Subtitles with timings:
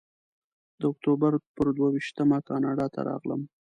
[0.79, 3.41] د اکتوبر پر دوه ویشتمه کاناډا ته راغلم.